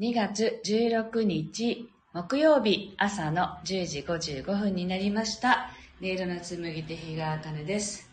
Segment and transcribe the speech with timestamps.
[0.00, 5.70] 2月16日木曜日朝の10時55分になりました。
[6.00, 8.10] 音色の紡手日川茜です。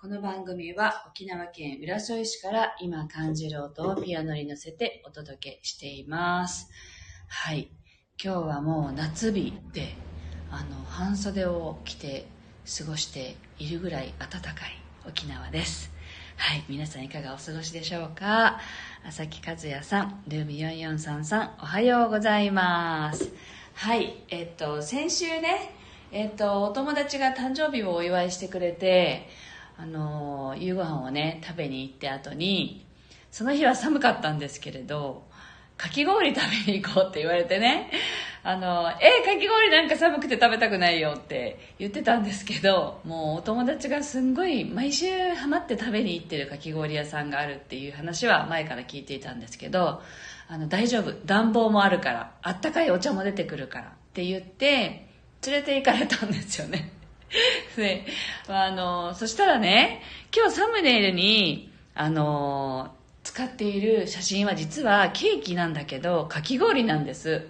[0.00, 6.70] この番組は沖縄県浦添市から今感じる音をピアノに乗せてお届けしています。
[7.28, 7.70] はい。
[8.18, 9.94] 今日はもう夏日で、
[10.50, 12.28] あの、半袖を着て
[12.78, 14.54] 過ごしているぐらい暖かい
[15.06, 15.92] 沖縄です。
[16.42, 16.64] はい。
[16.70, 18.58] 皆さんいかがお過ごしでしょうか？
[19.06, 23.30] 朝木和也さん、ルーム4433、おはようございます。
[23.74, 24.24] はい。
[24.30, 25.74] えっと、先週ね、
[26.10, 29.28] えっと、お友達が誕生日をお祝いしてくれて、
[29.76, 32.86] あの、夕ご飯をね、食べに行って後に、
[33.30, 35.28] その日は寒かったんですけれど、
[35.76, 37.90] かき氷食べに行こうって言われてね、
[38.42, 50.00] あの、え、かき氷なんか寒くて食べたくないよって言ってたんですけど、もうお友達がすんごい毎週ハマって食べに行ってるかき氷屋さんがあるっていう話は前から聞いていたんですけど、
[50.48, 51.12] あの、大丈夫。
[51.26, 55.06] 暖房もあるから、あったかいお茶も出てくるからって言って、
[55.46, 56.92] 連れて行かれたんですよね。
[57.76, 58.04] で、
[58.48, 60.02] あの、そしたらね、
[60.34, 67.46] 今日サムネイルに、あの、使っている写真は実はケーキなんだけど、かき氷なんです。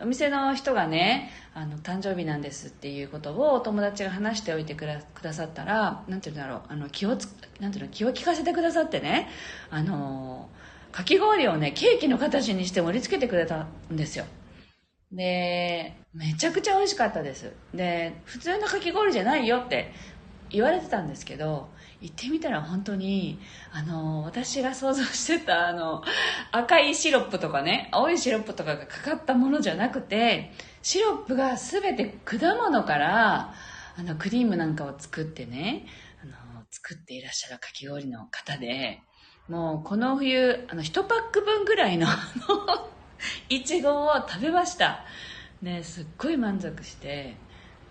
[0.00, 7.28] お店の人がね、あの、誕生日なんですっていうことをお友達が話しておいてくださったら、なんていうんだろう、あの、気をつ、
[7.60, 9.28] なんていうの、気を利かせてくださってね、
[9.70, 10.48] あの、
[10.90, 14.24] かき氷をね、ケーキの形にして盛り付けてくれたんですよ。
[15.12, 17.52] で、めちゃくちゃ美味しかったです。
[17.74, 19.92] で、普通のかき氷じゃないよって
[20.50, 21.68] 言われてたんですけど、
[22.02, 23.38] 行ってみたら本当に、
[23.70, 26.02] あの、私が想像してた、あの、
[26.50, 30.52] 赤いシロップとかね、青いシロップとかがかかったものじゃなくて、
[30.82, 33.54] シロップが全て果物から、
[33.96, 35.86] あの、クリームなんかを作ってね、
[36.20, 39.00] あの、作っていらっしゃるかき氷の方で、
[39.48, 42.08] もうこの冬、あの、一パック分ぐらい、の、
[43.48, 45.04] いちごを食べました。
[45.60, 47.36] ね、すっごい満足して、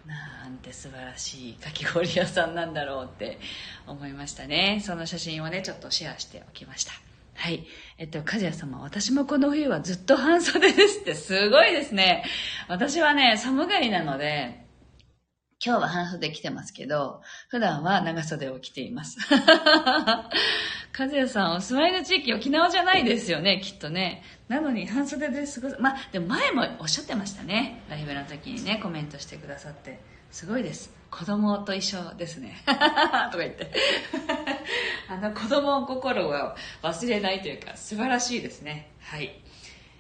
[0.06, 3.40] なんて素晴らしいかき氷屋さんなんだろうって
[3.88, 4.82] 思いましたね。
[4.84, 6.94] その写真をね、ちょっとシェアしておきました。
[7.36, 7.66] はい。
[7.98, 12.24] えっと、かじや様、私もこの冬はずっと半袖ですってすごいですね。
[12.68, 14.66] 私はね、寒がりなので、
[15.64, 19.20] 今日は半袖着てますけど、普段は長袖を着ています。
[20.98, 24.24] 和也さん、お住まいの地域沖縄じゃないですよね、きっとね。
[24.48, 25.78] なのに半袖で過ごす。
[25.80, 27.84] まあ、でも前もおっしゃってましたね。
[27.90, 30.00] ライブの時にね、コメントしてくださって。
[30.32, 30.92] すごいです。
[31.12, 32.58] 子供と一緒ですね。
[32.66, 33.72] とか言って。
[35.10, 38.90] あの子供心を忘れないというか、素晴らしいですね。
[39.00, 39.40] はい。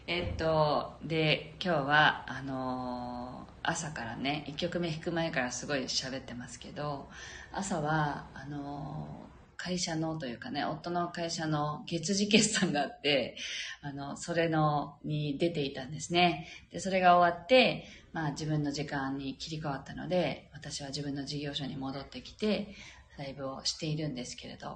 [0.08, 7.10] えっと、で、今日は、あの朝からね、1曲目弾く前からすごい喋ってますけど、
[7.52, 9.28] 朝は、あの
[9.58, 13.38] 会社のというかね、夫の会社の月次決算があって、
[13.82, 16.48] あの、それの、に出ていたんですね。
[16.72, 22.76] で、それが終わって、まあ自分の時間に切り替わったので、私は自分の事業所に戻ってきて、
[23.18, 24.68] ライブをしているんですけれど、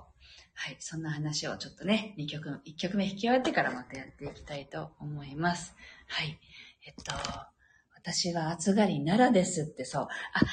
[0.54, 5.76] はい、そんな話をちょっとね、2曲、1曲目弾き終わってからまたやっていきたいと思います。
[6.08, 6.40] はい。
[6.86, 7.12] えっと、
[8.06, 10.04] 私は暑がり奈良ですってそう。
[10.04, 10.08] あ、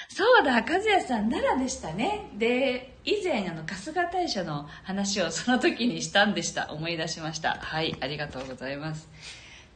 [0.09, 2.31] そうだ、和也さん奈良でしたね。
[2.39, 6.73] で、以前あの、春日大社の話をその時にしたんでした。
[6.73, 7.59] 思い出しました。
[7.61, 9.07] はい、ありがとうございます。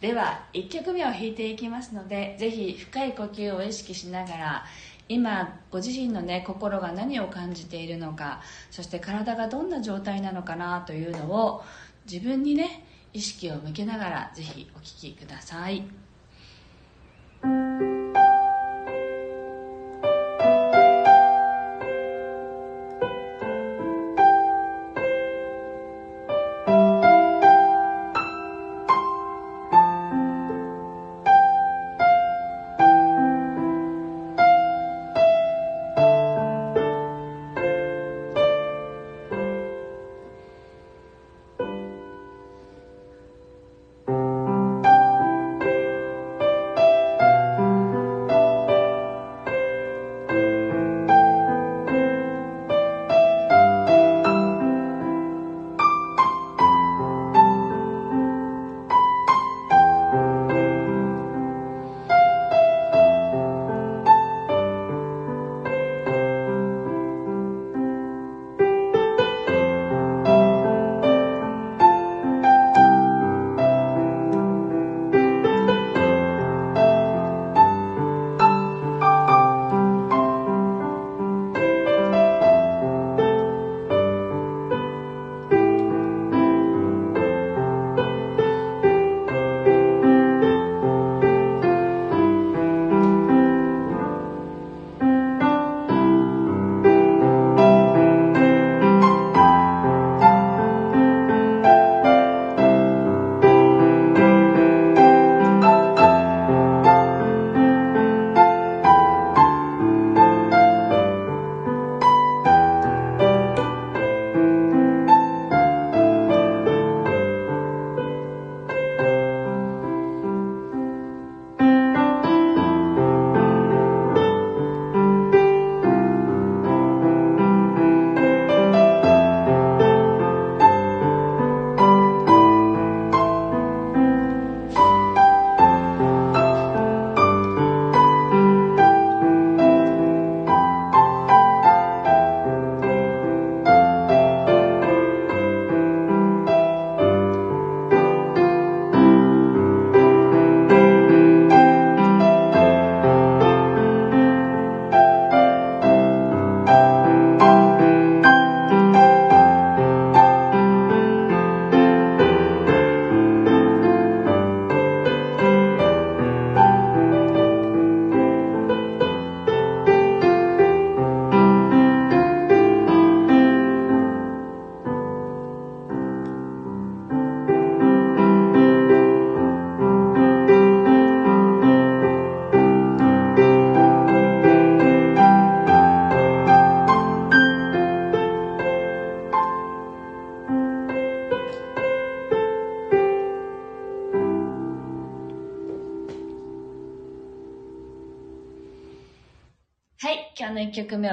[0.00, 4.64] では、1曲目を弾いていきますので、ぜひ深い呼吸を意識しながら、
[5.10, 8.40] 今、ご自身のね、心が何を感じているのか、
[8.70, 11.62] そして体がどんな状態なのかなというのを、
[12.10, 16.05] 自分にね、意識を向けながら、ぜひお聴きください。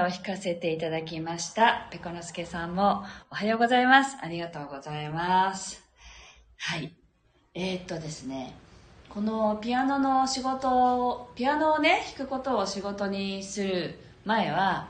[0.04, 1.88] を弾かせていただきました。
[1.90, 4.18] ペコノスケさんもおはようございます。
[4.22, 5.82] ありがとうございます。
[6.58, 6.94] はい。
[7.54, 8.54] えー、っとですね、
[9.10, 14.90] このピアノの仕事を、ピアノをね、弾くことを仕事にする前は、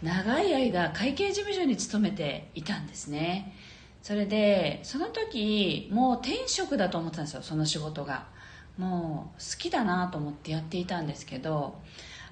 [0.00, 3.56] 長い間会計事務所に勤めていたんですね。
[4.00, 8.26] それで、その時、もう転職だと思ってたんですよ、その仕事が。
[8.78, 11.80] もう好きだなと思ってやっていたんですけど、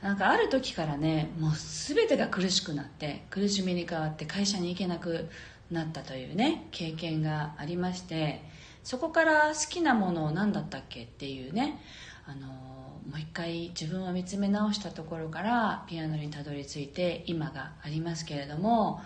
[0.02, 5.28] なんかある時からねもう全てが苦しくなって苦しみに変わって会社に行けなく
[5.70, 8.42] なったというね経験がありまして
[8.82, 11.80] そこから好きなものを何だったっけっていうね
[12.26, 19.02] あのもう一回自分を見つめ直したところからピアノにたどり着いて今がありますけれども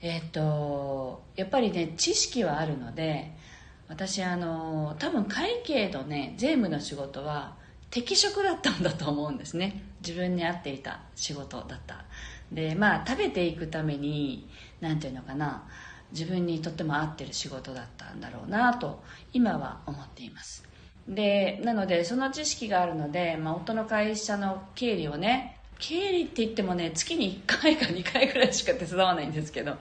[0.00, 3.32] えっ、とやっぱりね知識はあるので
[3.88, 7.56] 私あの多分会計とね税務の仕事は
[7.90, 9.82] 適職だったんだと思うんですね。
[10.06, 12.04] 自分に合っていた仕事だった。
[12.52, 14.48] でまあ食べていくために
[14.80, 15.64] 何ていうのかな。
[16.12, 20.64] 自分にとっても合ってる仕事だったんだろうなと今は思っています。
[21.08, 29.76] でなのでその知識があるので、まあ、夫の会社の経理をね経理って言ってもね月に1回か2回ぐらいしか手伝わないんですけど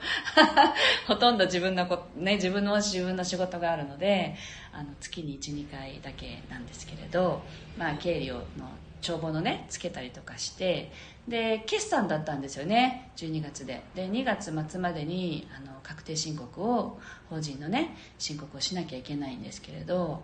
[1.08, 4.36] ほとんど自分のこ、ね、自分の自分の仕事があるので
[4.74, 7.44] あの月に12回だけなんですけれど、
[7.78, 8.70] まあ、経理をの
[9.04, 10.92] 帳簿のねつけたりとかして
[11.28, 13.84] で決算だったんですよね12月で。
[13.96, 20.24] で2月末までにあの確定申告を法人のね申告をしなきゃいけないんですけれど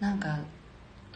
[0.00, 0.38] なんか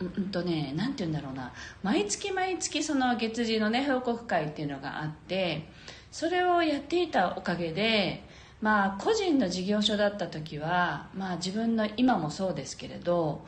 [0.01, 1.53] うんとね何て言うんだろうな。
[1.83, 5.69] 毎月毎月その月次のね報告会っていうのがあって
[6.11, 8.25] それをやっていたおかげで
[8.61, 13.45] まあ個人の事業所だった時はまあ自分の今もそうですけれど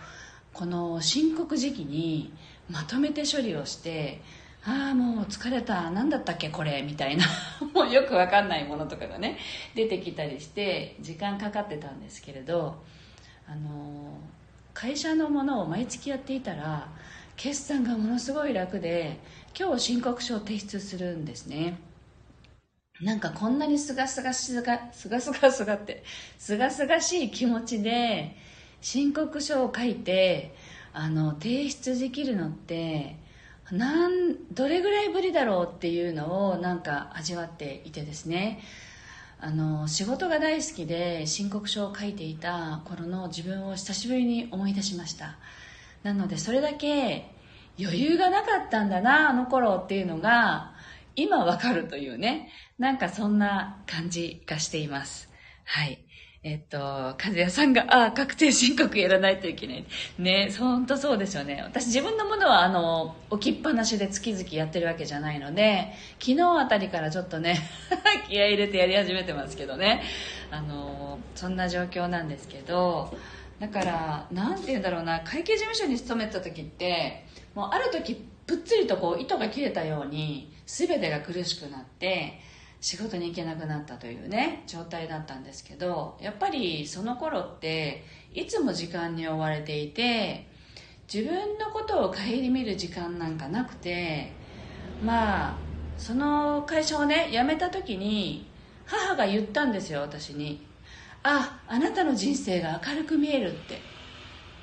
[0.53, 2.33] この申告時期に
[2.71, 4.21] まとめて処理をして
[4.65, 7.25] ああもう疲れた何だったっけこれみたいな。
[7.73, 9.39] もうよく分かんないものとかがね
[9.75, 12.83] 出てきたりして時間かかってたんですけれど
[13.49, 14.19] あの
[14.75, 16.89] 会社のものを毎月やっていたら
[17.37, 19.21] 決算がものすごい楽で
[19.59, 21.79] 今日申告書を提出するんですね。
[23.01, 26.03] なんかこんなにすがすがしがすがすがすがって
[26.39, 28.35] すがすがしい気持ちで
[28.81, 30.55] 申告書を書いて
[30.99, 33.17] あの提出できるのって
[33.71, 38.61] なんどれぐらいぶりだろうっていうのをなんか味わっていてですね。
[39.39, 45.37] あの仕事が大好きで申告書を書いていた頃の自分を久しぶりに思い出しました。
[46.03, 47.31] なのでそれだけ
[47.79, 50.73] 余裕がなかったんだなあの頃っていうのが
[51.15, 52.51] 今わかるというね。
[52.79, 55.29] なんかそんな感じがしています。
[55.65, 56.06] はい。
[56.49, 59.85] えっと、和也さんが、ああ、確定申告やらないといけない。
[60.17, 61.61] ね、本当そうですよね。
[61.65, 67.59] 私自分のものは、あの、置きっぱなしで月々やってるわけじゃないので、昨日あたりからちょっとね、
[68.31, 70.05] 気合入れてやり始めてますけどね。
[70.53, 73.13] あの、そんな状況なんですけど、
[73.59, 77.25] だから、なんて言うんだろうな、会計事務所に勤めた時って、
[77.57, 82.39] もうある時、ぷっつりとこう、糸が切れたように、全てが苦しくなって、
[82.81, 88.05] 仕事に行けなくなったというね状態だったんですけどやっぱりその頃って
[88.35, 90.47] いつも時間に追われていて
[91.13, 94.33] 自分のことを顧みる時間なんかなくて
[95.01, 95.59] まあ
[95.97, 98.51] その会社をね辞めた時に
[98.85, 100.65] 母が言ったんですよ私に。
[101.29, 103.81] ああなたの人生が明るく見えるって。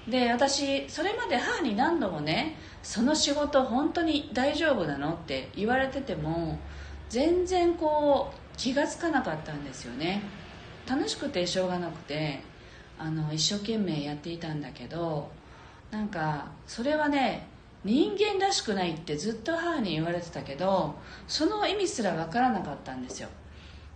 [0.07, 6.59] で私それまで母に何度もねその仕事本当に大丈夫なのって言われてても
[7.13, 10.23] 全然こう気が付かなかったんですよね。
[10.89, 12.39] 楽しくてしょうがなくて
[12.97, 15.29] あの一生懸命やっていたんだけど
[15.91, 17.45] なんかそれはね
[17.83, 20.95] 人間らしくないってずっと母に言われてたけど
[21.27, 23.29] その意味すら分からなかったんですよ。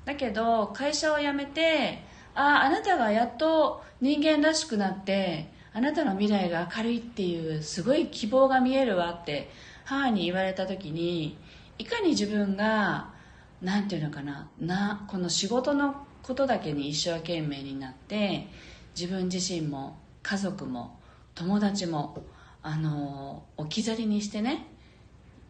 [0.06, 2.04] だけど会社を辞めて
[2.36, 9.50] あああなたがやっと人間らしくなってあなたの未来が明るいっていうすごい希望が見えるわって
[9.86, 11.36] 母に言われた時に
[11.78, 13.14] いかに自分が
[13.62, 18.48] 何て言うのかななこの仕事のことだけに一生懸命になって
[19.00, 21.00] 自分自身も家族も
[21.36, 22.24] 友達も
[22.62, 24.68] あの置き去りにしてね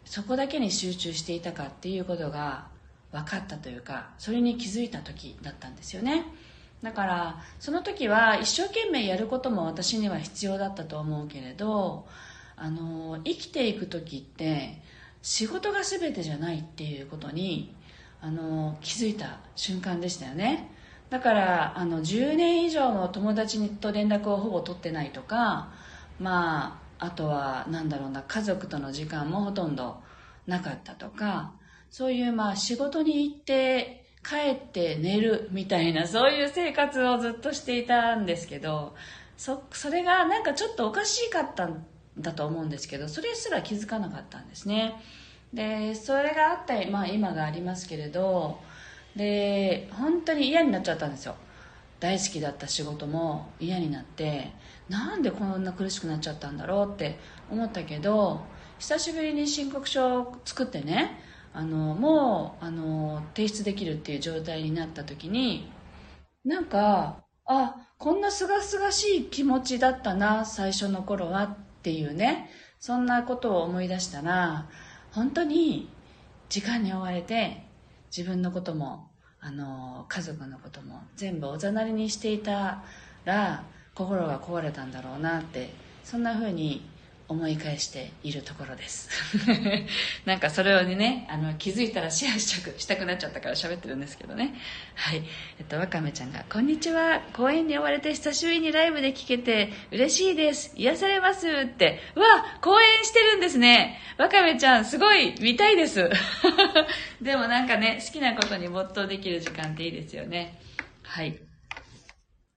[0.05, 2.67] そこだけに集中していたかっていうことが
[3.11, 6.25] 分かったというかそれに気づいた時だったんですよね。
[6.83, 12.05] だからその時は一生懸命やることも私には必要だったと思うけれど
[12.55, 14.79] あの生きていく時って
[15.27, 17.75] 仕事が全てじゃないっていうことに
[18.21, 20.71] あの気づいた瞬間でしたよね。
[21.09, 25.73] だからあの10年以上も友達と連絡をほぼ取ってないとか
[26.17, 29.97] まああとはなんだろうな家族との時間もほとんど
[30.47, 31.51] なかったとか
[31.91, 38.95] そういうまあ仕事に行って帰って寝るみたいなそういう生活をずっとしていたんですけど
[39.35, 41.85] そそれがなんかちょっとおかしかったん
[42.17, 45.01] だと思うんですけどそれすら気づかなかったんですね。
[45.53, 48.59] でそれがあった、まあ、今がありますけれど
[49.15, 51.35] で本当に嫌になっちゃったんですよ。
[51.99, 54.51] 大好きだった仕事も嫌になって
[54.87, 57.17] なんでこんな苦しくなっちゃったんだろうって
[57.49, 58.41] 思ったけど
[58.77, 61.19] 久しぶりに申告書を作ってね
[61.53, 65.71] あのもうあの提出できるっていう状態になった時に
[66.45, 74.69] なんかあこんなすがすがしい気持ちだったな最初の頃はっていうねそんなことを思い出したら
[75.17, 75.89] 本当に
[76.47, 77.63] 時間に追われて
[78.15, 79.07] 自分のことも
[79.39, 82.83] あの家族のことも全部おざなりにしていた
[83.25, 83.63] ら
[83.95, 86.87] 心が壊れたんだろうなってそんな風に
[87.29, 89.09] 思い返しているところです。
[90.25, 94.55] なんかそれをねあの気づいたらシェアしたくなっちゃったから喋ってるんですけどね。
[94.95, 95.23] はい。
[95.59, 97.21] えっとわかめちゃんが「こんにちは。
[97.33, 100.71] 公園に追われて久しぶりにライブで聴けて嬉しいです。
[100.75, 101.99] 癒されます」って。
[102.15, 103.99] うわ公演してるんですね。
[104.17, 106.09] わかめちゃんすごい見たいです。
[107.21, 110.59] でもなんかね好きなことに没頭できる時間っていいですよね。
[111.03, 111.46] はい。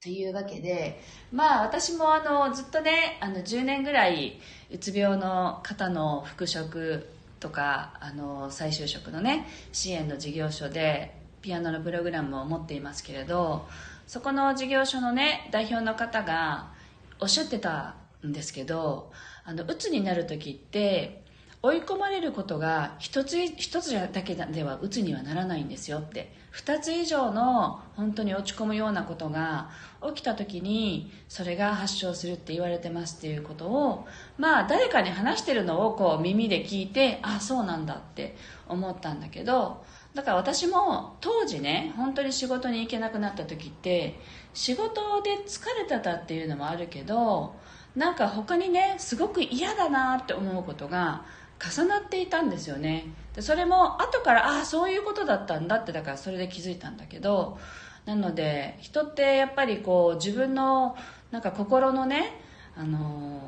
[0.03, 0.99] というわけで
[1.31, 4.41] まあ私もあのずっとねあの10年ぐらい
[4.71, 7.07] うつ病の方の復職
[7.39, 13.69] とかあの再就職のね支援の事業所でピアノのプログラムを持っていますけれど
[14.07, 16.71] そこの事業所のね代表の方が
[17.21, 19.13] おっしゃってたんですけど
[19.45, 21.23] あのうつになる時って
[21.63, 26.41] 追い込まれることが一つ一つだけではうつにはならないんですよって。
[26.53, 29.71] 2つ以上の本当に落ち込むようなことが
[30.09, 38.37] 起きた時にそれが発症するって言われてますっていうことをまあ誰かに話してるのをこう耳で聞いてあそうなんだって
[38.69, 44.19] 思ったんだけどだから私も当時ね本当に仕事に行けなくなった時って
[44.53, 47.55] 仕事で疲れてたっていうのもあるけど
[47.95, 51.25] なんか他にねすごく嫌だなって思うことが
[51.61, 53.05] 重なっていたんですよね。
[53.35, 57.59] でそれも後からああそういうことだったんだってだからそれで気づいたんだけど
[58.07, 60.97] なので人ってやっぱりこう自分の
[61.31, 62.41] なんか心のね
[62.77, 63.41] あの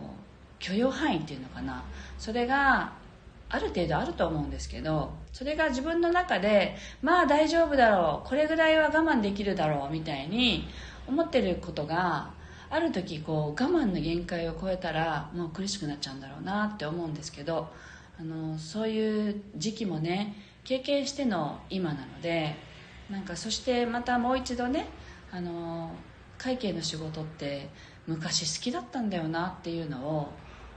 [0.58, 1.84] 許容範囲っていうのかな。
[2.18, 2.92] それが
[3.48, 10.68] ある程度あると思うんですけどそれが自分の中でまあ大丈夫だろうこれぐらいは我慢できるだろうみたいに
[11.06, 12.30] 思ってることが
[12.70, 17.68] ある時こう我慢の限界を超えたらもう苦しくなっちゃうんだろうなって思うんですけど
[18.18, 22.54] あのそういう時期もね経験しての今なので
[23.10, 24.86] なんかそしてまたもう一度ね
[25.30, 25.90] あの
[26.38, 27.68] 会計の仕事って
[28.06, 30.32] 昔好きだったんだよなっていうのを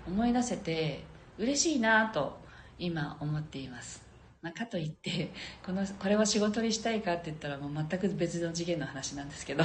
[0.08, 1.04] 思い出せて
[1.38, 2.38] 嬉しいなと
[2.78, 4.05] 今思っています、
[4.46, 5.32] まあ、かといって
[5.66, 9.64] このこれを仕事にしたいかって言ったらもう全く別の次元の話なんですけど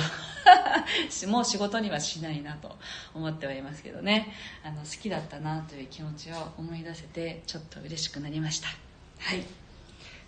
[1.29, 2.79] もう仕事にはしないなと
[3.13, 4.33] 思ってはいますけどね。
[4.65, 8.69] あの好きだったなという気持ちを思い出せてちょっと嬉しくなりました。
[8.69, 9.45] はい。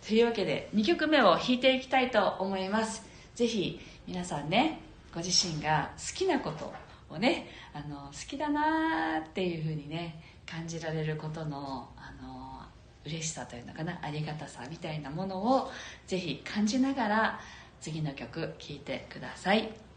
[0.07, 3.07] というわけで2曲目を弾いていきたいと思います。
[3.35, 4.81] ぜひ皆さんね
[5.15, 6.75] ご自身が好きなこと
[7.09, 11.89] をねあの好きだなっていうふうにね感じられることの
[13.05, 15.71] 嬉しさというのかなありがたさみたいなものを
[16.07, 17.41] ぜひ感じながら
[17.81, 19.92] 次の曲聴いてください。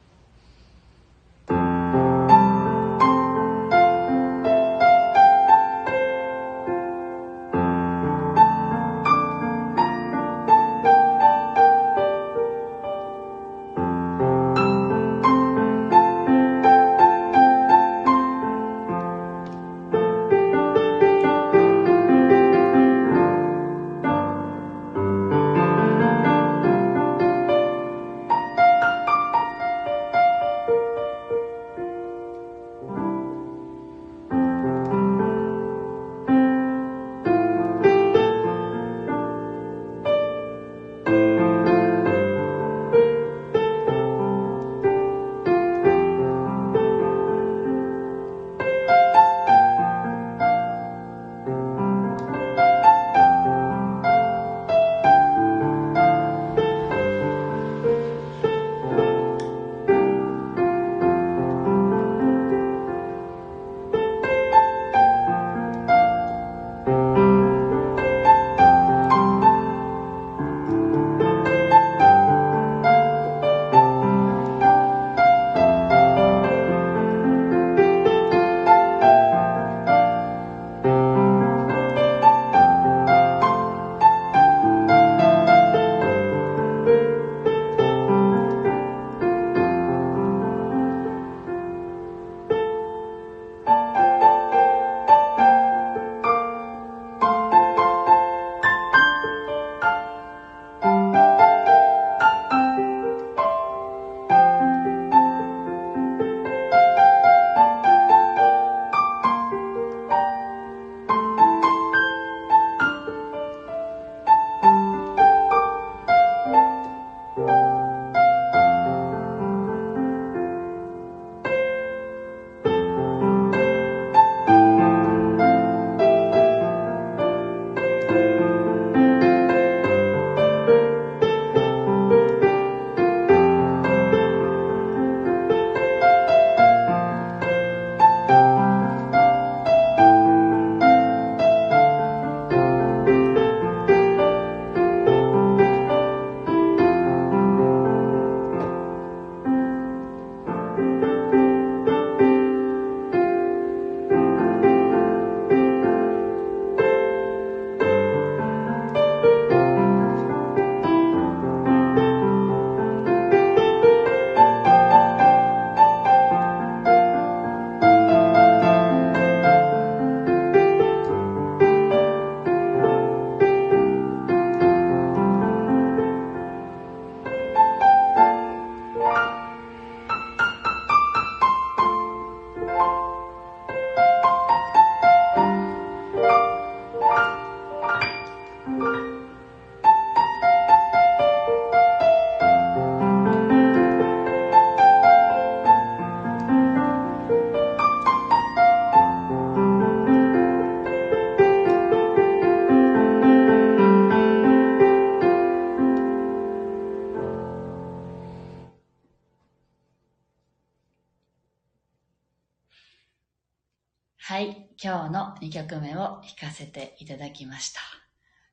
[215.45, 217.79] 2曲目を弾かせていただきました。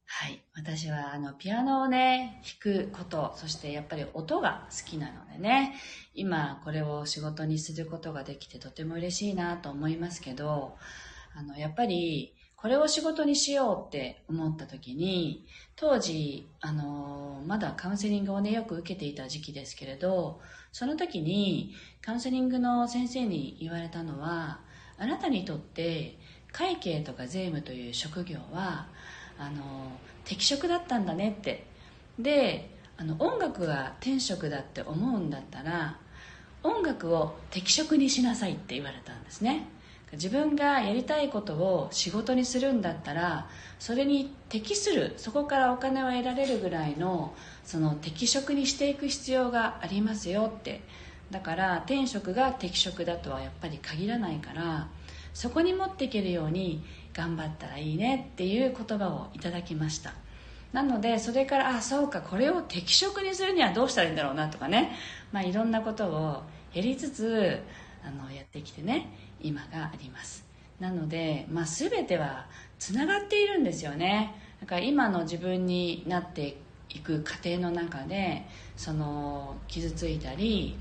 [0.05, 0.45] はい。
[0.55, 5.75] 私は、あの、ピアノをね、弾くこと、そしてやっぱり音が好きなのでね、
[6.13, 10.77] 今これを仕事にすることができてとても嬉しいなと思いますけど、
[11.35, 24.61] あの、やっぱり、これを仕事にしようって思った時に、当時、あの、まだカウンセリングをね、よく受けていた時期ですけれど、その時にカウンセリングの先生に言われたのは、
[24.99, 26.19] あなたにとって
[26.53, 28.87] 会計とか税務という職業は、
[29.39, 29.93] あの、
[30.25, 31.67] 適職だったんだねって。
[32.19, 35.99] で、あの、音楽が天職だって思うんだったら、
[36.63, 39.67] 音楽を適職にしなさいって言われたんですね。
[40.13, 47.35] 自分がやりたいことを仕事にするんだったらそれに適するそこからお金を得られるぐらいの
[47.65, 50.83] その適職にしていく必要がありますよって
[51.31, 54.89] だから転職が適職だとはやっぱり限らないから
[55.35, 60.15] そこに持っていけるように頑張ったらいいねっていう言葉をいただきました。
[60.73, 64.93] なのでそれからあそうかこれを適職にするにはどうしたらいいんだろうなとかね、
[65.31, 66.43] まあ、いろんなことを
[66.73, 67.61] やりつつ
[68.05, 70.45] あのやってきてね今があります。
[70.81, 72.47] なので、まあ、全ては
[72.79, 74.35] つながっているんですよね。
[74.61, 76.57] だから今の自分になって
[76.89, 80.77] いく過程の中でその傷ついたり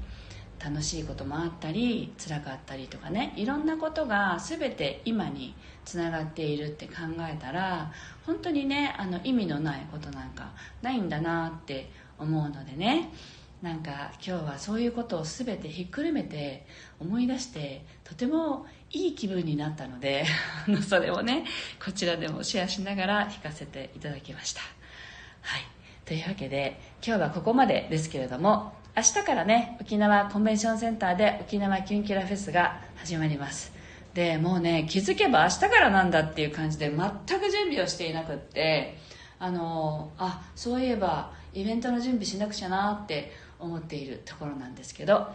[0.64, 7.92] 楽しいこともあったり辛かったりとかねいろんなことが全て今につながっているって考えたら
[8.26, 13.10] 本当にねあの意味のないことなんかないんだなって思うのでね
[13.62, 16.66] なんか今日はそういうことを全てひっくるめて
[17.00, 20.26] 思い出してとてもいい気分になったので
[20.88, 21.46] それをね
[21.84, 24.62] こちらでもシェアしながら弾かせていただきました。
[25.42, 25.62] はい。
[26.06, 33.72] というわけで今日はここまでですけれども明日からね沖縄コンベンションセンターで沖縄キュンキラフェスが始まります。
[34.14, 38.98] でもうね気づけば明日からなんだっていう感じで全く準備をしていなくって
[39.40, 45.28] あのあそういえばイベントの準備しなくちゃなって思っているところなんですけど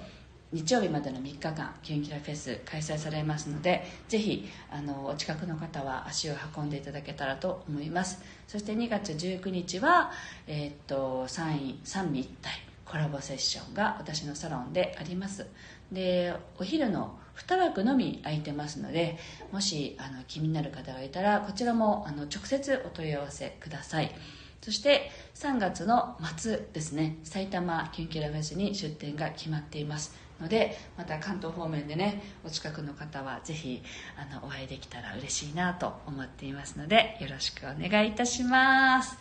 [0.53, 8.23] 日曜日までの3日間キュンキラフェス開催されますのでぜひあのお近くの方は足を運んでいただけたらと思います。
[8.47, 10.13] そして2月19日は、
[10.47, 12.53] えー、っと3位三位一体
[12.87, 15.47] コラボセッションが私のサロンであります。
[15.93, 19.19] でお昼の2枠のみ空いてますので
[19.53, 24.15] もしあの気になる方がいたらこちらもあの直接お問い合わせください。
[24.63, 27.19] そして3月の末ですね。
[27.25, 33.83] 埼玉キュンキュラフェスに出店が決まっていますのでまた関東方面でねお近くの方はぜひ
[34.17, 39.17] あのお会いできたら嬉しいなと思っていますのでよろしくお願いいたします。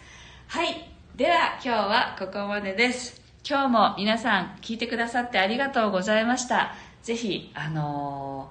[0.48, 0.92] はい。
[1.16, 3.25] では今日はここまでです。
[3.48, 6.74] 今日も皆さん聞いてくださってありがとうございました。
[7.04, 8.50] ぜひあの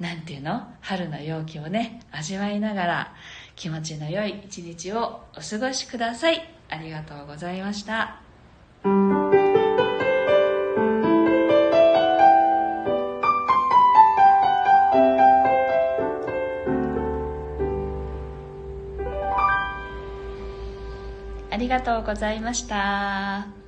[0.00, 0.66] ー、なんていうの？
[0.80, 3.14] 春の陽気をね味わいながら
[3.54, 6.42] 気持ちの良い一日をお過ごしください。
[6.70, 8.22] ありがとうございました。
[21.52, 23.59] ありがとうございました。